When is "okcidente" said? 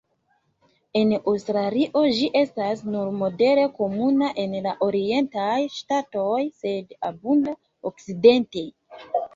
7.93-8.71